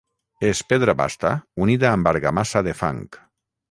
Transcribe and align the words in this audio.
És 0.47 0.61
pedra 0.73 0.95
basta 1.03 1.33
unida 1.67 1.93
amb 1.93 2.13
argamassa 2.15 2.67
de 2.71 2.79
fang. 2.85 3.09